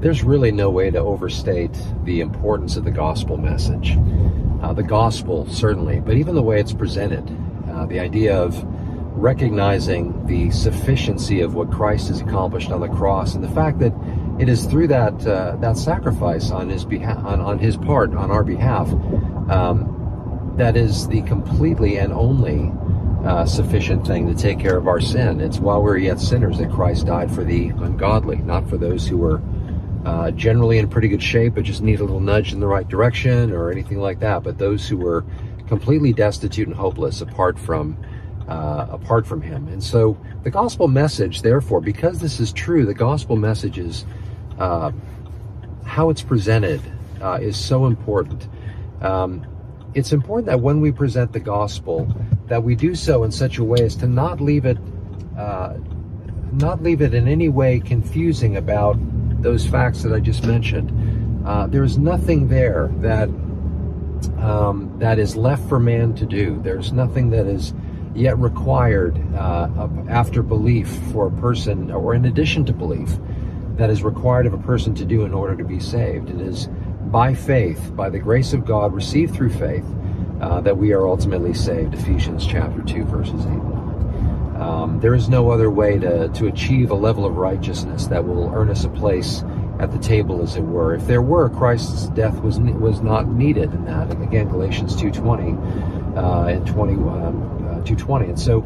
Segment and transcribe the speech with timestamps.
[0.00, 1.70] there's really no way to overstate
[2.04, 3.98] the importance of the gospel message.
[4.62, 7.24] Uh, the gospel, certainly, but even the way it's presented,
[7.70, 8.62] uh, the idea of
[9.14, 13.92] recognizing the sufficiency of what Christ has accomplished on the cross, and the fact that
[14.38, 18.30] it is through that uh, that sacrifice on his behalf, on, on his part, on
[18.30, 18.88] our behalf,
[19.50, 22.72] um, that is the completely and only
[23.24, 25.40] uh, sufficient thing to take care of our sin.
[25.40, 29.18] It's while we're yet sinners that Christ died for the ungodly, not for those who
[29.18, 29.42] were
[30.04, 32.88] uh, generally in pretty good shape but just need a little nudge in the right
[32.88, 34.42] direction or anything like that.
[34.42, 35.24] But those who were
[35.68, 37.96] completely destitute and hopeless apart from
[38.48, 39.68] uh, apart from Him.
[39.68, 44.04] And so the gospel message, therefore, because this is true, the gospel message is
[44.58, 44.90] uh,
[45.84, 46.80] how it's presented
[47.22, 48.48] uh, is so important.
[49.00, 49.46] Um,
[49.94, 52.12] it's important that when we present the gospel,
[52.46, 54.78] that we do so in such a way as to not leave it,
[55.38, 55.74] uh,
[56.52, 58.96] not leave it in any way confusing about
[59.42, 61.46] those facts that I just mentioned.
[61.46, 63.28] Uh, there's nothing there that
[64.38, 66.60] um, that is left for man to do.
[66.62, 67.72] There's nothing that is
[68.14, 73.18] yet required uh, after belief for a person, or in addition to belief,
[73.76, 76.28] that is required of a person to do in order to be saved.
[76.28, 76.68] It is
[77.06, 79.86] by faith, by the grace of God, received through faith,
[80.40, 81.94] uh, that we are ultimately saved.
[81.94, 83.79] Ephesians chapter 2, verses 8 and 9.
[84.60, 88.52] Um, there is no other way to, to achieve a level of righteousness that will
[88.54, 89.42] earn us a place
[89.78, 90.94] at the table, as it were.
[90.94, 94.10] If there were, Christ's death was was not needed in that.
[94.10, 98.24] And again, Galatians 2.20 uh, and 20, um, uh, 2.20.
[98.24, 98.56] And so,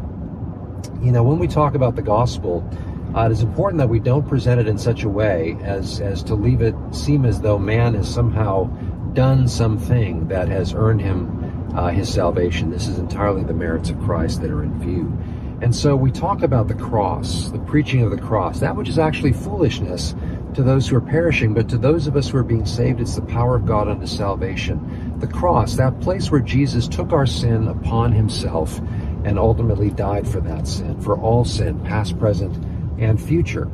[1.00, 2.68] you know, when we talk about the gospel,
[3.14, 6.24] uh, it is important that we don't present it in such a way as, as
[6.24, 8.64] to leave it seem as though man has somehow
[9.12, 12.70] done something that has earned him uh, his salvation.
[12.70, 15.16] This is entirely the merits of Christ that are in view.
[15.64, 18.98] And so we talk about the cross, the preaching of the cross, that which is
[18.98, 20.14] actually foolishness
[20.52, 23.14] to those who are perishing, but to those of us who are being saved, it's
[23.14, 25.18] the power of God unto salvation.
[25.20, 28.78] The cross, that place where Jesus took our sin upon himself
[29.24, 32.54] and ultimately died for that sin, for all sin, past, present,
[32.98, 33.70] and future.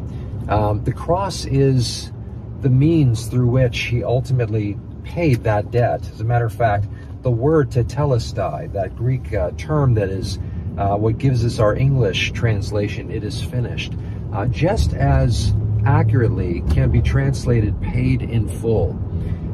[0.49, 2.13] Um, the cross is
[2.61, 6.09] the means through which he ultimately paid that debt.
[6.09, 6.87] As a matter of fact,
[7.23, 10.39] the word tetelestai, that Greek uh, term that is
[10.81, 13.93] uh, what gives us our English translation, it is finished,
[14.33, 15.55] uh, just as
[15.85, 18.99] accurately can be translated paid in full.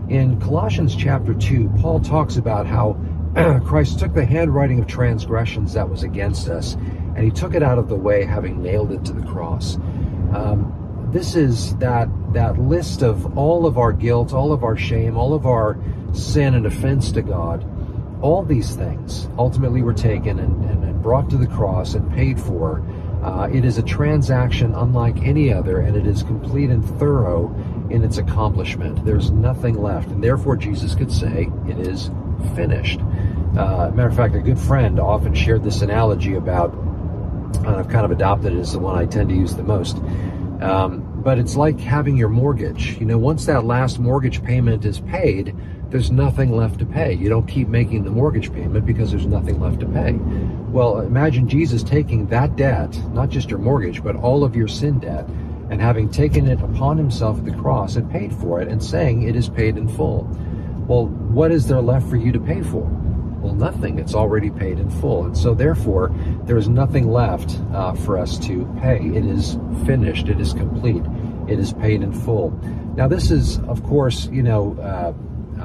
[0.09, 2.97] In Colossians chapter 2, Paul talks about how
[3.67, 6.77] Christ took the handwriting of transgressions that was against us
[7.17, 9.77] and he took it out of the way, having nailed it to the cross.
[10.35, 15.17] Um, this is that that list of all of our guilt, all of our shame,
[15.17, 15.79] all of our
[16.13, 17.65] sin and offense to God.
[18.21, 22.85] All these things ultimately were taken and, and, brought to the cross and paid for.
[23.23, 27.55] Uh, it is a transaction unlike any other, and it is complete and thorough
[27.91, 29.05] in its accomplishment.
[29.05, 32.11] There's nothing left, and therefore Jesus could say, "It is
[32.57, 32.99] finished."
[33.57, 38.05] Uh, matter of fact, a good friend often shared this analogy about and I've kind
[38.05, 39.99] of adopted it as the one I tend to use the most.
[40.61, 42.99] Um, but it's like having your mortgage.
[42.99, 45.55] You know, once that last mortgage payment is paid,
[45.91, 47.15] there's nothing left to pay.
[47.15, 50.13] You don't keep making the mortgage payment because there's nothing left to pay.
[50.13, 54.99] Well, imagine Jesus taking that debt, not just your mortgage, but all of your sin
[54.99, 55.27] debt,
[55.71, 59.23] and having taken it upon himself at the cross and paid for it and saying
[59.23, 60.25] it is paid in full.
[60.89, 62.89] Well, what is there left for you to pay for?
[63.41, 63.99] Well, nothing.
[63.99, 65.25] It's already paid in full.
[65.25, 66.13] And so, therefore,
[66.45, 68.99] there is nothing left uh, for us to pay.
[68.99, 70.29] It is finished.
[70.29, 71.03] It is complete.
[71.49, 72.51] It is paid in full.
[72.97, 75.13] Now, this is, of course, you know, uh,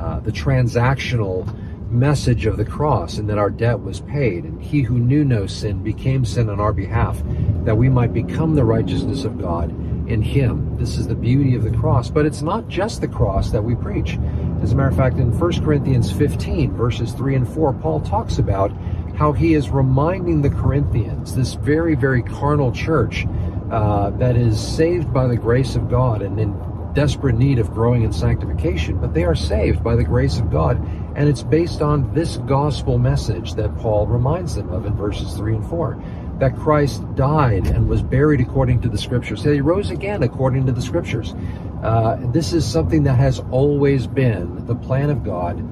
[0.02, 1.46] uh, the transactional
[1.92, 4.46] message of the cross and that our debt was paid.
[4.46, 7.22] And he who knew no sin became sin on our behalf,
[7.66, 9.70] that we might become the righteousness of God
[10.10, 10.76] in him.
[10.78, 12.10] This is the beauty of the cross.
[12.10, 14.18] But it's not just the cross that we preach.
[14.64, 18.40] As a matter of fact, in 1 Corinthians 15, verses 3 and 4, Paul talks
[18.40, 18.72] about
[19.16, 23.28] how he is reminding the Corinthians, this very, very carnal church
[23.70, 28.04] uh, that is saved by the grace of God and in desperate need of growing
[28.04, 30.78] in sanctification, but they are saved by the grace of God.
[31.16, 35.56] And it's based on this gospel message that Paul reminds them of in verses 3
[35.56, 36.02] and 4
[36.40, 40.66] that Christ died and was buried according to the scriptures, that he rose again according
[40.66, 41.36] to the scriptures.
[41.84, 45.64] Uh, this is something that has always been the plan of God,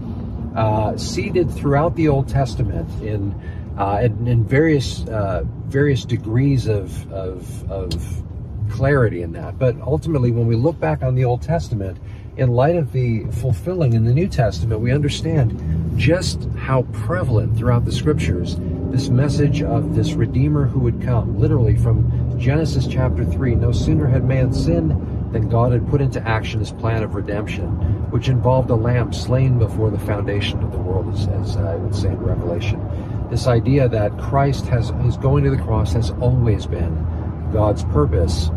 [0.55, 3.33] uh, seeded throughout the Old Testament in
[3.79, 8.28] uh, in, in, various uh, various degrees of, of, of
[8.69, 9.59] clarity in that.
[9.59, 11.97] But ultimately, when we look back on the Old Testament,
[12.37, 17.83] in light of the fulfilling in the New Testament, we understand just how prevalent throughout
[17.83, 18.55] the scriptures
[18.91, 21.37] this message of this Redeemer who would come.
[21.37, 24.91] Literally from Genesis chapter 3, no sooner had man sinned
[25.33, 27.67] than God had put into action his plan of redemption,
[28.09, 31.93] which involved a lamb slain before the foundation of the world, as, as I would
[31.93, 32.81] say in Revelation.
[33.29, 37.05] This idea that Christ has his going to the cross has always been
[37.51, 38.49] God's purpose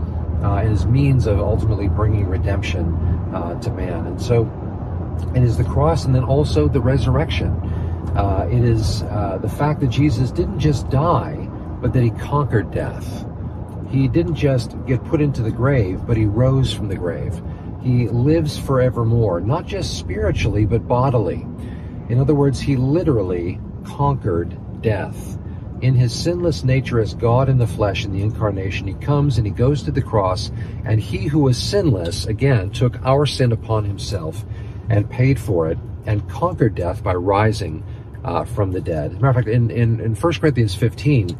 [0.43, 2.94] uh, and his means of ultimately bringing redemption
[3.35, 4.06] uh, to man.
[4.06, 4.50] And so
[5.35, 7.50] it is the cross and then also the resurrection.
[8.17, 11.49] Uh, it is uh, the fact that Jesus didn't just die,
[11.81, 13.27] but that he conquered death.
[13.91, 17.41] He didn't just get put into the grave, but he rose from the grave.
[17.83, 21.47] He lives forevermore, not just spiritually, but bodily.
[22.09, 25.38] In other words, he literally conquered death.
[25.82, 29.44] In his sinless nature as God in the flesh in the incarnation, he comes and
[29.44, 30.52] he goes to the cross,
[30.84, 34.44] and he who was sinless, again, took our sin upon himself
[34.88, 37.82] and paid for it and conquered death by rising
[38.23, 39.11] uh, from the dead.
[39.11, 41.37] As a matter of fact, in, in, in 1 Corinthians 15,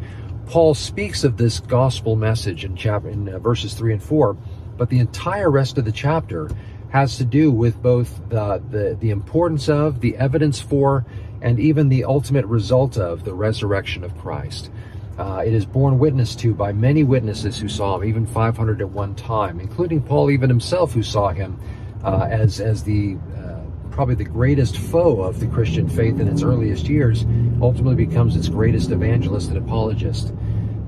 [0.46, 4.36] Paul speaks of this gospel message in, chapter, in uh, verses 3 and 4,
[4.76, 6.50] but the entire rest of the chapter
[6.88, 11.06] has to do with both the, the, the importance of, the evidence for,
[11.42, 14.70] and even the ultimate result of the resurrection of Christ.
[15.18, 18.88] Uh, it is borne witness to by many witnesses who saw him, even 500 at
[18.88, 21.58] one time, including Paul even himself, who saw him
[22.02, 23.60] uh, as as the uh,
[23.90, 27.26] probably the greatest foe of the Christian faith in its earliest years,
[27.60, 30.32] ultimately becomes its greatest evangelist and apologist.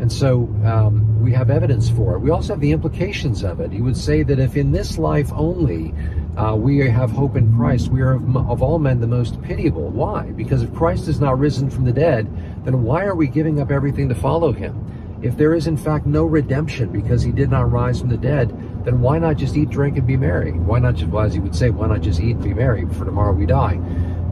[0.01, 2.19] And so um, we have evidence for it.
[2.21, 3.71] We also have the implications of it.
[3.71, 5.95] He would say that if in this life only
[6.37, 9.89] uh, we have hope in Christ, we are of, of, all men the most pitiable.
[9.89, 10.33] Why?
[10.33, 12.27] Because if Christ is not risen from the dead,
[12.65, 14.81] then why are we giving up everything to follow him?
[15.23, 18.51] If there is in fact no redemption because he did not rise from the dead,
[18.85, 20.53] then why not just eat, drink, and be merry?
[20.53, 22.85] Why not just, well, as he would say, why not just eat and be merry,
[22.87, 23.81] for tomorrow we die?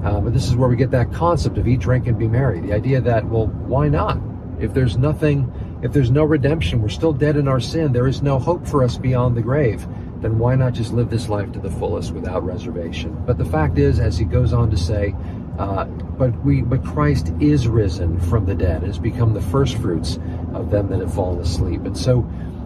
[0.04, 2.60] Uh, but this is where we get that concept of eat, drink, and be merry.
[2.60, 4.18] The idea that, well, why not?
[4.58, 5.50] If there's nothing,
[5.82, 8.82] if there's no redemption, we're still dead in our sin, there is no hope for
[8.82, 9.86] us beyond the grave,
[10.22, 13.20] then why not just live this life to the fullest without reservation?
[13.26, 15.14] But the fact is, as he goes on to say,
[15.58, 20.18] uh, but we, but Christ is risen from the dead, has become the first fruits
[20.54, 21.84] of them that have fallen asleep.
[21.84, 22.20] And so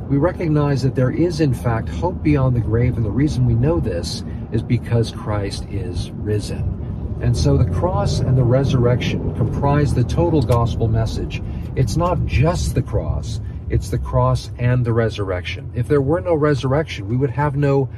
[0.09, 2.97] we recognize that there is, in fact, hope beyond the grave.
[2.97, 7.19] And the reason we know this is because Christ is risen.
[7.21, 11.43] And so the cross and the resurrection comprise the total gospel message.
[11.75, 15.71] It's not just the cross, it's the cross and the resurrection.
[15.75, 17.89] If there were no resurrection, we would have no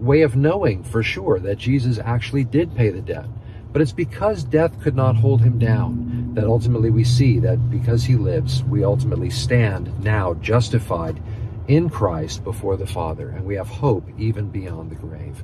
[0.00, 3.26] way of knowing for sure that Jesus actually did pay the debt.
[3.72, 8.04] But it's because death could not hold him down that ultimately we see that because
[8.04, 11.20] he lives, we ultimately stand now justified
[11.68, 15.42] in Christ before the Father, and we have hope even beyond the grave.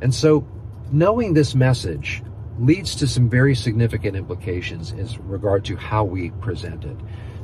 [0.00, 0.46] And so,
[0.90, 2.22] knowing this message
[2.58, 6.96] leads to some very significant implications in regard to how we present it.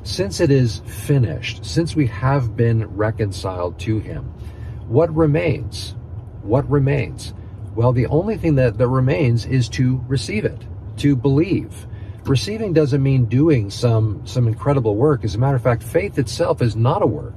[0.08, 4.24] Since it is finished, since we have been reconciled to Him,
[4.88, 5.96] what remains?
[6.40, 7.34] What remains?
[7.76, 10.62] Well, the only thing that, that remains is to receive it,
[10.96, 11.86] to believe.
[12.24, 15.24] Receiving doesn't mean doing some, some incredible work.
[15.24, 17.34] As a matter of fact, faith itself is not a work.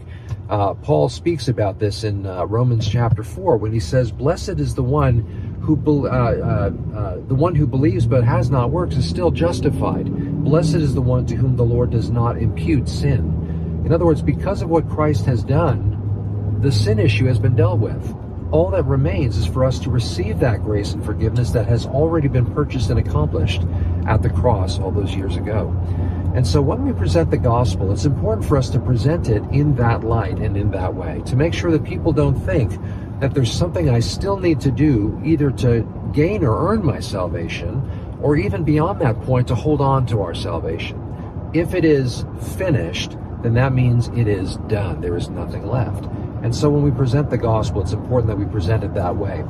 [0.49, 4.75] Uh, Paul speaks about this in uh, Romans chapter 4 when he says, Blessed is
[4.75, 5.19] the one
[5.61, 9.29] who be- uh, uh, uh, the one who believes but has not works is still
[9.29, 10.07] justified.
[10.51, 13.81] Blessed is the one to whom the Lord does not impute sin.
[13.85, 17.79] In other words, because of what Christ has done, the sin issue has been dealt
[17.79, 18.13] with.
[18.51, 22.27] All that remains is for us to receive that grace and forgiveness that has already
[22.27, 23.61] been purchased and accomplished
[24.07, 25.69] at the cross all those years ago.
[26.35, 29.73] And so when we present the gospel, it's important for us to present it in
[29.75, 32.77] that light and in that way to make sure that people don't think
[33.21, 37.89] that there's something I still need to do either to gain or earn my salvation
[38.21, 40.97] or even beyond that point to hold on to our salvation.
[41.53, 42.25] If it is
[42.57, 45.01] finished, then that means it is done.
[45.01, 46.05] There is nothing left.
[46.43, 49.43] And so when we present the gospel, it's important that we present it that way.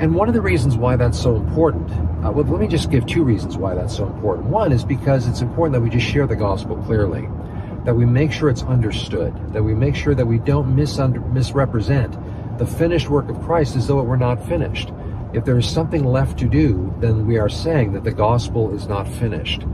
[0.00, 1.90] And one of the reasons why that's so important,
[2.24, 4.48] uh, well, let me just give two reasons why that's so important.
[4.48, 7.28] One is because it's important that we just share the gospel clearly,
[7.84, 12.18] that we make sure it's understood, that we make sure that we don't misunder- misrepresent
[12.58, 14.90] the finished work of Christ as though it were not finished.
[15.34, 18.86] If there is something left to do, then we are saying that the gospel is
[18.86, 19.64] not finished.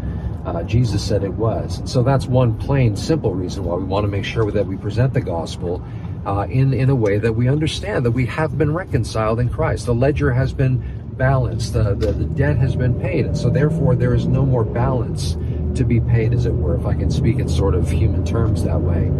[0.46, 1.82] Uh, Jesus said it was.
[1.84, 5.12] So that's one plain, simple reason why we want to make sure that we present
[5.12, 5.84] the gospel
[6.24, 9.84] uh, in, in a way that we understand that we have been reconciled in Christ.
[9.84, 10.82] The ledger has been
[11.18, 14.64] balanced, the, the, the debt has been paid, and so therefore there is no more
[14.64, 15.36] balance
[15.74, 18.64] to be paid, as it were, if I can speak in sort of human terms
[18.64, 19.10] that way.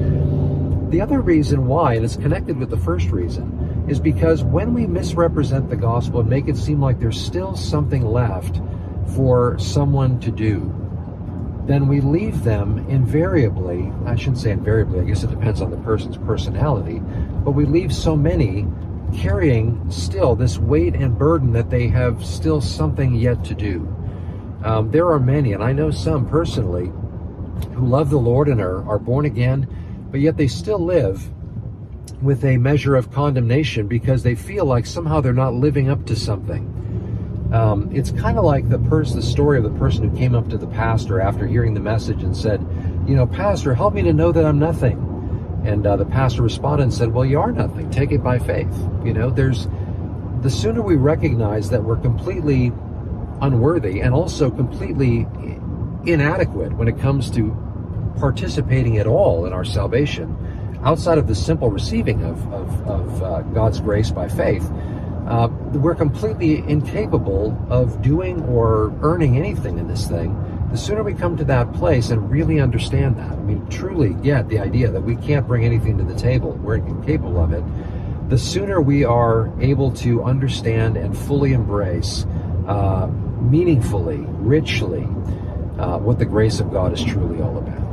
[0.91, 3.60] The other reason why, and it's connected with the first reason,
[3.91, 8.07] is because when we misrepresent the gospel and make it seem like there's still something
[8.07, 8.61] left
[9.17, 10.73] for someone to do,
[11.67, 15.77] then we leave them invariably, I shouldn't say invariably, I guess it depends on the
[15.79, 17.01] person's personality,
[17.45, 18.65] but we leave so many
[19.17, 23.93] carrying still this weight and burden that they have still something yet to do.
[24.63, 26.93] Um, there are many, and I know some personally,
[27.75, 29.67] who love the Lord and are, are born again,
[30.13, 31.29] but yet they still live
[32.23, 36.17] with a measure of condemnation because they feel like somehow they're not living up to
[36.17, 37.49] something.
[37.53, 40.49] Um, it's kind of like the person, the story of the person who came up
[40.51, 42.61] to the pastor after hearing the message and said,
[43.07, 45.07] "You know, pastor, help me to know that I'm nothing."
[45.65, 47.91] And uh, the pastor responded and said, "Well, you are nothing.
[47.91, 48.73] Take it by faith."
[49.05, 49.67] You know, there's
[50.43, 52.73] the sooner we recognize that we're completely
[53.43, 55.27] unworthy and also completely
[56.07, 57.51] inadequate when it comes to
[58.19, 60.37] participating at all in our salvation,
[60.83, 64.71] outside of the simple receiving of, of, of uh, God's grace by faith,
[65.27, 70.37] uh, we're completely incapable of doing or earning anything in this thing.
[70.71, 74.49] The sooner we come to that place and really understand that, I mean, truly get
[74.49, 77.65] the idea that we can't bring anything to the table, we're incapable of it,
[78.29, 82.25] the sooner we are able to understand and fully embrace
[82.67, 83.09] uh,
[83.41, 85.03] meaningfully, richly,
[85.79, 87.90] uh, what the grace of God is truly all about.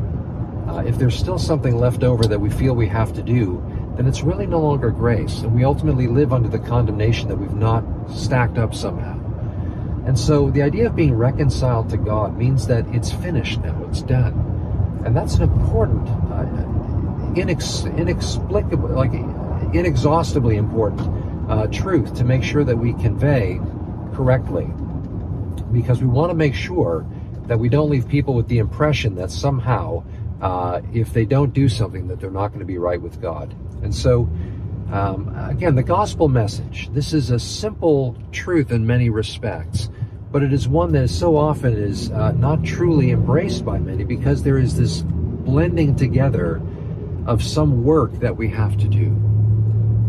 [0.86, 3.63] If there's still something left over that we feel we have to do,
[3.96, 7.55] then it's really no longer grace, and we ultimately live under the condemnation that we've
[7.55, 9.15] not stacked up somehow.
[10.05, 14.01] And so the idea of being reconciled to God means that it's finished now, it's
[14.01, 15.01] done.
[15.03, 16.46] And that's an important, uh,
[17.34, 19.13] inex- inexplicable, like
[19.74, 23.60] inexhaustibly important uh, truth to make sure that we convey
[24.13, 24.67] correctly.
[25.72, 27.05] Because we want to make sure
[27.48, 30.03] that we don't leave people with the impression that somehow,
[30.41, 33.56] uh, if they don't do something, that they're not going to be right with God.
[33.84, 34.29] And so,
[34.91, 36.89] um, again, the gospel message.
[36.94, 39.89] This is a simple truth in many respects,
[40.32, 44.44] but it is one that so often is uh, not truly embraced by many because
[44.44, 46.62] there is this blending together
[47.25, 49.08] of some work that we have to do.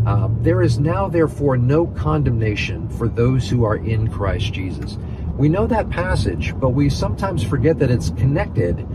[0.05, 4.97] Um, there is now, therefore, no condemnation for those who are in Christ Jesus.
[5.37, 8.87] We know that passage, but we sometimes forget that it's connected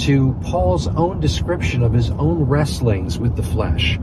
[0.00, 3.98] to Paul's own description of his own wrestlings with the flesh.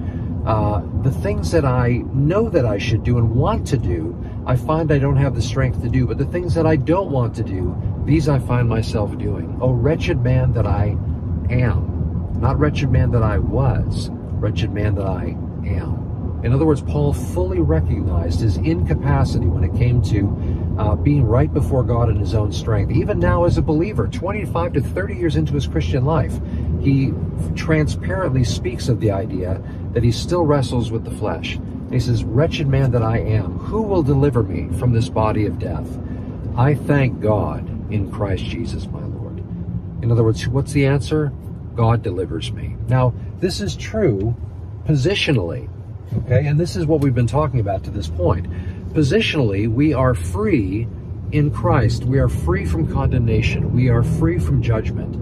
[0.46, 4.56] Uh, the things that I know that I should do and want to do, I
[4.56, 6.06] find I don't have the strength to do.
[6.08, 7.76] But the things that I don't want to do,
[8.06, 9.58] these I find myself doing.
[9.60, 10.96] Oh, wretched man that I
[11.50, 12.38] am.
[12.40, 15.36] Not wretched man that I was, wretched man that I
[15.66, 16.42] am.
[16.44, 21.52] In other words, Paul fully recognized his incapacity when it came to uh, being right
[21.54, 22.92] before God in his own strength.
[22.92, 26.40] Even now, as a believer, 25 to 30 years into his Christian life,
[26.82, 27.14] he
[27.56, 29.62] transparently speaks of the idea
[29.94, 31.60] that he still wrestles with the flesh.
[31.90, 35.60] He says, Wretched man that I am, who will deliver me from this body of
[35.60, 35.88] death?
[36.56, 39.40] I thank God in Christ Jesus my Lord.
[40.02, 41.32] In other words, what's the answer?
[41.76, 42.76] God delivers me.
[42.88, 44.36] Now, this is true
[44.86, 45.70] positionally.
[46.26, 48.48] Okay, and this is what we've been talking about to this point.
[48.94, 50.88] Positionally, we are free
[51.32, 52.04] in Christ.
[52.06, 53.74] We are free from condemnation.
[53.74, 55.16] We are free from judgment.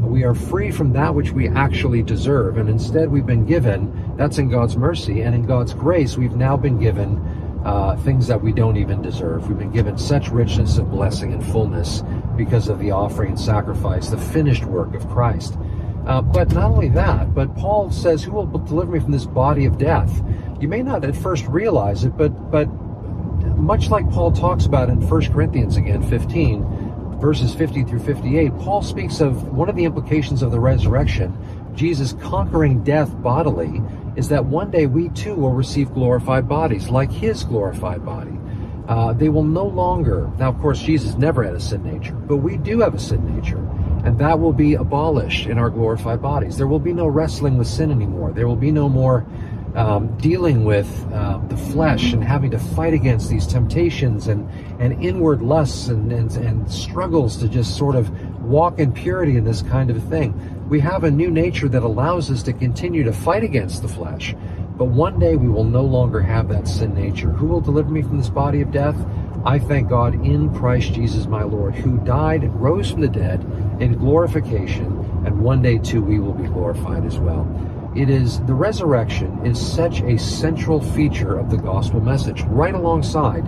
[0.00, 2.58] We are free from that which we actually deserve.
[2.58, 6.56] And instead, we've been given, that's in God's mercy, and in God's grace, we've now
[6.56, 7.18] been given
[7.64, 9.48] uh, things that we don't even deserve.
[9.48, 12.02] We've been given such richness of blessing and fullness
[12.36, 15.56] because of the offering and sacrifice, the finished work of Christ.
[16.06, 19.66] Uh, but not only that, but Paul says, Who will deliver me from this body
[19.66, 20.22] of death?
[20.60, 22.66] You may not at first realize it, but but
[23.62, 28.82] much like Paul talks about in 1 Corinthians again, 15, verses 50 through 58, Paul
[28.82, 31.32] speaks of one of the implications of the resurrection,
[31.76, 33.80] Jesus conquering death bodily,
[34.16, 38.36] is that one day we too will receive glorified bodies, like his glorified body.
[38.88, 42.38] Uh, they will no longer, now of course Jesus never had a sin nature, but
[42.38, 43.58] we do have a sin nature.
[44.04, 46.56] And that will be abolished in our glorified bodies.
[46.56, 48.32] There will be no wrestling with sin anymore.
[48.32, 49.24] There will be no more
[49.74, 54.48] um, dealing with uh, the flesh and having to fight against these temptations and,
[54.80, 58.10] and inward lusts and, and, and struggles to just sort of
[58.42, 60.34] walk in purity in this kind of thing.
[60.68, 64.34] We have a new nature that allows us to continue to fight against the flesh.
[64.76, 67.30] But one day we will no longer have that sin nature.
[67.30, 68.96] Who will deliver me from this body of death?
[69.44, 73.40] I thank God in Christ Jesus my Lord, who died, and rose from the dead
[73.80, 74.86] in glorification,
[75.26, 77.44] and one day too we will be glorified as well.
[77.94, 83.46] It is the resurrection is such a central feature of the gospel message, right alongside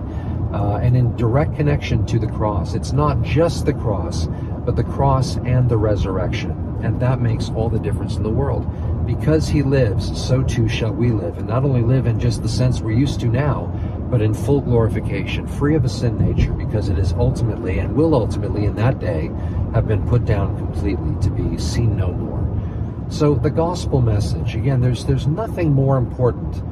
[0.52, 2.74] uh, and in direct connection to the cross.
[2.74, 4.28] It's not just the cross,
[4.66, 6.50] but the cross and the resurrection.
[6.82, 8.66] And that makes all the difference in the world.
[9.06, 11.38] Because he lives, so too shall we live.
[11.38, 13.66] And not only live in just the sense we're used to now,
[14.10, 18.14] but in full glorification, free of a sin nature, because it is ultimately and will
[18.14, 19.30] ultimately in that day
[19.72, 22.33] have been put down completely to be seen no more.
[23.08, 26.62] So the gospel message, again, there's there's nothing more important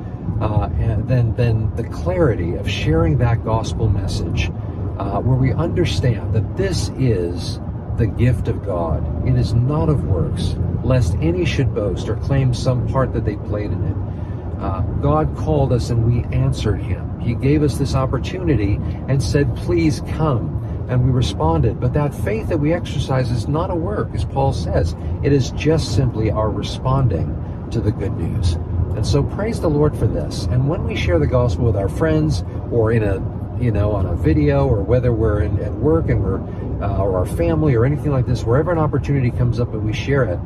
[0.41, 4.51] uh, than, than the clarity of sharing that gospel message
[4.99, 7.61] uh, where we understand that this is
[7.97, 9.29] the gift of God.
[9.29, 13.37] It is not of works, lest any should boast or claim some part that they
[13.37, 14.61] played in it.
[14.61, 17.21] Uh, God called us and we answered him.
[17.21, 20.62] He gave us this opportunity and said, Please come.
[20.89, 21.81] And we responded.
[21.81, 24.95] But that faith that we exercise is not a work, as Paul says.
[25.23, 28.55] It is just simply our responding to the good news.
[28.97, 30.45] And so praise the Lord for this.
[30.45, 33.21] And when we share the gospel with our friends or in a
[33.63, 36.41] you know, on a video or whether we're in, at work and we're,
[36.83, 39.93] uh, or our family or anything like this, wherever an opportunity comes up and we
[39.93, 40.39] share it,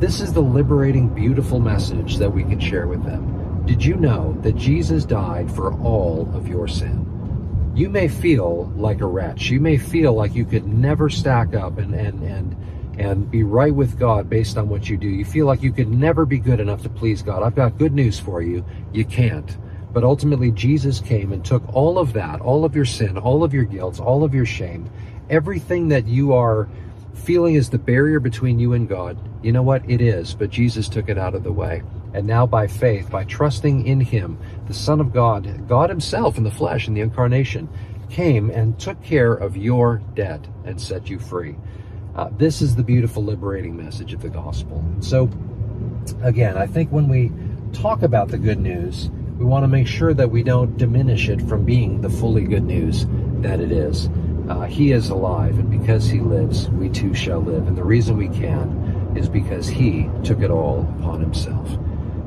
[0.00, 3.66] this is the liberating, beautiful message that we can share with them.
[3.66, 6.99] Did you know that Jesus died for all of your sin?
[7.80, 9.48] You may feel like a wretch.
[9.48, 13.74] You may feel like you could never stack up and, and, and, and be right
[13.74, 15.08] with God based on what you do.
[15.08, 17.42] You feel like you could never be good enough to please God.
[17.42, 18.66] I've got good news for you.
[18.92, 19.56] You can't.
[19.94, 23.54] But ultimately, Jesus came and took all of that, all of your sin, all of
[23.54, 24.90] your guilt, all of your shame,
[25.30, 26.68] everything that you are
[27.14, 29.16] feeling is the barrier between you and God.
[29.42, 29.88] You know what?
[29.88, 31.82] It is, but Jesus took it out of the way.
[32.12, 36.44] And now, by faith, by trusting in Him, the Son of God, God Himself in
[36.44, 37.68] the flesh, in the incarnation,
[38.10, 41.56] came and took care of your debt and set you free.
[42.16, 44.84] Uh, this is the beautiful, liberating message of the gospel.
[45.00, 45.30] So,
[46.22, 47.30] again, I think when we
[47.72, 51.40] talk about the good news, we want to make sure that we don't diminish it
[51.42, 53.06] from being the fully good news
[53.42, 54.10] that it is.
[54.48, 57.68] Uh, he is alive, and because he lives, we too shall live.
[57.68, 61.78] And the reason we can is because he took it all upon himself.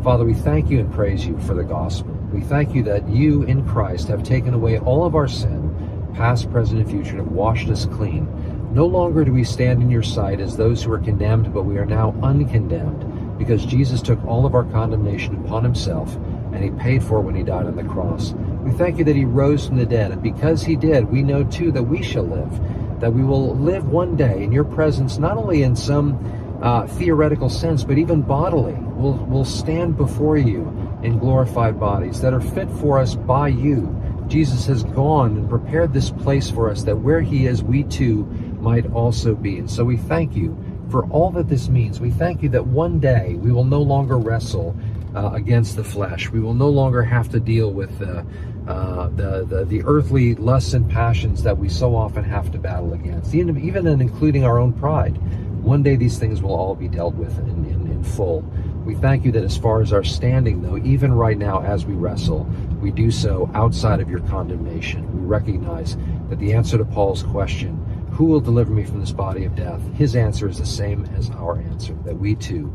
[0.03, 2.11] Father, we thank you and praise you for the gospel.
[2.33, 6.51] We thank you that you in Christ have taken away all of our sin, past,
[6.51, 8.27] present, and future, and have washed us clean.
[8.73, 11.77] No longer do we stand in your sight as those who are condemned, but we
[11.77, 16.13] are now uncondemned because Jesus took all of our condemnation upon himself
[16.51, 18.33] and he paid for it when he died on the cross.
[18.61, 21.45] We thank you that he rose from the dead, and because he did, we know
[21.45, 25.37] too that we shall live, that we will live one day in your presence, not
[25.37, 26.19] only in some
[26.61, 28.77] uh, theoretical sense, but even bodily.
[29.03, 30.61] We'll, we'll stand before you
[31.03, 33.93] in glorified bodies that are fit for us by you.
[34.29, 38.23] Jesus has gone and prepared this place for us that where he is, we too
[38.61, 39.57] might also be.
[39.57, 40.57] And so we thank you
[40.89, 41.99] for all that this means.
[41.99, 44.73] We thank you that one day we will no longer wrestle
[45.13, 46.29] uh, against the flesh.
[46.29, 48.25] We will no longer have to deal with the,
[48.71, 52.93] uh, the, the, the, earthly lusts and passions that we so often have to battle
[52.93, 55.17] against, even, even in including our own pride.
[55.61, 58.45] One day these things will all be dealt with in, in, in full.
[58.85, 61.93] We thank you that as far as our standing, though, even right now as we
[61.93, 62.43] wrestle,
[62.81, 65.09] we do so outside of your condemnation.
[65.19, 65.95] We recognize
[66.29, 67.77] that the answer to Paul's question,
[68.11, 69.81] who will deliver me from this body of death?
[69.93, 72.73] His answer is the same as our answer, that we too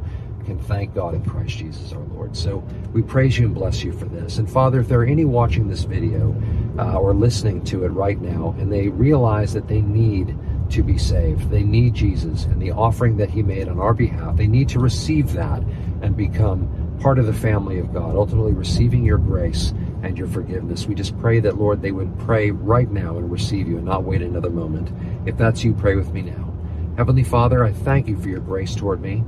[0.49, 2.35] can thank God in Christ Jesus our Lord.
[2.35, 4.38] So we praise you and bless you for this.
[4.38, 6.35] And Father, if there are any watching this video
[6.79, 10.35] uh, or listening to it right now and they realize that they need
[10.70, 14.37] to be saved, they need Jesus and the offering that he made on our behalf,
[14.37, 15.62] they need to receive that
[16.02, 20.87] and become part of the family of God, ultimately receiving your grace and your forgiveness.
[20.87, 24.04] We just pray that, Lord, they would pray right now and receive you and not
[24.04, 24.90] wait another moment.
[25.26, 26.52] If that's you, pray with me now.
[26.96, 29.22] Heavenly Father, I thank you for your grace toward me.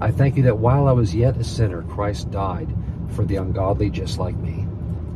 [0.00, 2.72] I thank you that while I was yet a sinner, Christ died
[3.10, 4.66] for the ungodly just like me.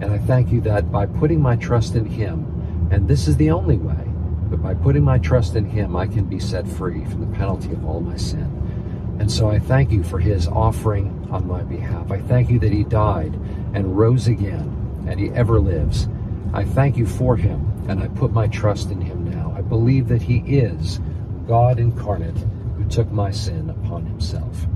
[0.00, 3.52] And I thank you that by putting my trust in him, and this is the
[3.52, 4.11] only way,
[4.52, 7.72] but by putting my trust in him, I can be set free from the penalty
[7.72, 9.16] of all my sin.
[9.18, 12.12] And so I thank you for his offering on my behalf.
[12.12, 13.32] I thank you that he died
[13.72, 16.06] and rose again, and he ever lives.
[16.52, 19.54] I thank you for him, and I put my trust in him now.
[19.56, 21.00] I believe that he is
[21.48, 22.36] God incarnate
[22.76, 24.66] who took my sin upon himself.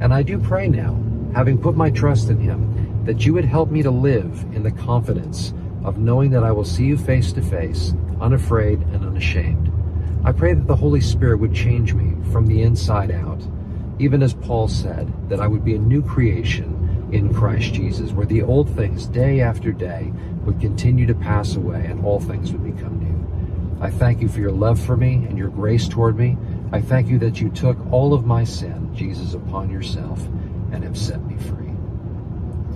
[0.00, 0.96] And I do pray now,
[1.34, 4.70] having put my trust in him, that you would help me to live in the
[4.70, 5.52] confidence
[5.84, 9.70] of knowing that I will see you face to face, unafraid and unashamed.
[10.24, 13.46] I pray that the Holy Spirit would change me from the inside out,
[13.98, 18.26] even as Paul said, that I would be a new creation in Christ Jesus, where
[18.26, 20.12] the old things, day after day,
[20.44, 23.14] would continue to pass away and all things would become new.
[23.84, 26.38] I thank you for your love for me and your grace toward me.
[26.72, 30.24] I thank you that you took all of my sin, Jesus, upon yourself
[30.72, 31.63] and have set me free.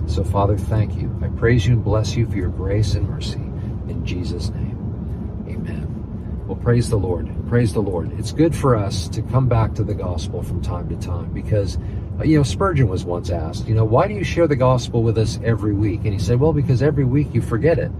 [0.09, 1.15] So, Father, thank you.
[1.21, 3.35] I praise you and bless you for your grace and mercy.
[3.37, 6.45] In Jesus' name, amen.
[6.47, 7.29] Well, praise the Lord.
[7.47, 8.11] Praise the Lord.
[8.17, 11.77] It's good for us to come back to the gospel from time to time because,
[12.19, 15.03] uh, you know, Spurgeon was once asked, you know, why do you share the gospel
[15.03, 16.01] with us every week?
[16.05, 17.91] And he said, well, because every week you forget it.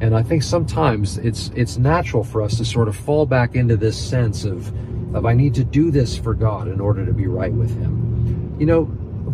[0.00, 3.76] And I think sometimes it's it's natural for us to sort of fall back into
[3.76, 4.72] this sense of
[5.14, 8.56] of I need to do this for God in order to be right with Him.
[8.60, 8.84] You know,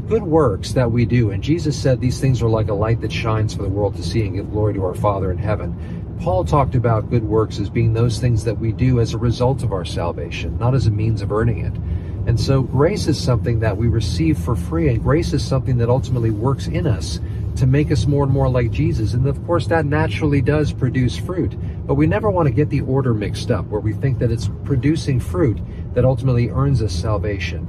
[0.09, 3.13] good works that we do, and Jesus said these things are like a light that
[3.13, 6.17] shines for the world to see and give glory to our Father in heaven.
[6.21, 9.63] Paul talked about good works as being those things that we do as a result
[9.63, 11.75] of our salvation, not as a means of earning it.
[12.27, 15.91] And so grace is something that we receive for free, and grace is something that
[15.91, 17.21] ultimately works in us
[17.57, 19.13] to make us more and more like Jesus.
[19.13, 21.55] And of course, that naturally does produce fruit.
[21.87, 24.49] But we never want to get the order mixed up where we think that it's
[24.65, 25.59] producing fruit
[25.95, 27.67] that ultimately earns us salvation.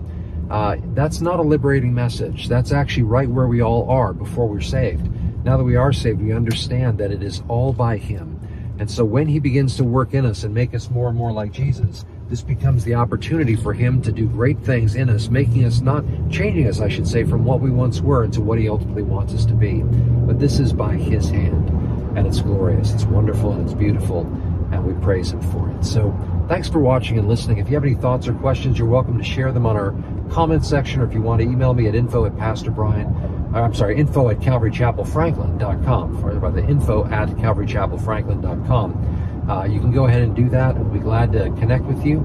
[0.50, 2.48] Uh, that's not a liberating message.
[2.48, 5.08] That's actually right where we all are before we're saved.
[5.46, 8.40] Now that we are saved, we understand that it is all by Him.
[8.80, 11.32] And so when He begins to work in us and make us more and more
[11.32, 15.66] like Jesus, this becomes the opportunity for Him to do great things in us, making
[15.66, 18.70] us not, changing us, I should say, from what we once were into what He
[18.70, 19.84] ultimately wants us to be.
[19.84, 21.70] But this is by His hand.
[22.18, 24.22] And it's glorious, it's wonderful, and it's beautiful.
[24.72, 25.86] And we praise Him for it.
[25.86, 26.16] So
[26.48, 27.60] thanks for watching and listening.
[27.60, 29.92] If you have any thoughts or questions, you're welcome to share them on our
[30.32, 33.08] comment section, or if you want to email me at info at Pastor Brian,
[33.54, 39.48] uh, I'm sorry, info at calvarychapelfranklin.com, or by the info at calvarychapelfranklin.com.
[39.50, 40.78] Uh, you can go ahead and do that.
[40.78, 42.20] We'll be glad to connect with you.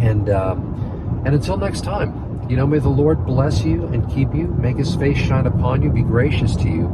[0.00, 4.34] And um, and until next time, you know, may the Lord bless you and keep
[4.34, 6.86] you, make His face shine upon you, be gracious to you,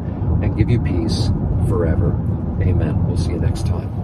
[0.43, 1.31] and give you peace
[1.69, 2.11] forever.
[2.61, 3.07] Amen.
[3.07, 4.02] We'll see you next time.